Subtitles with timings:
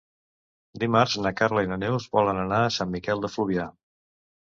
[0.83, 3.73] Dimarts na Carla i na Neus volen anar a Sant Miquel de Fluvià.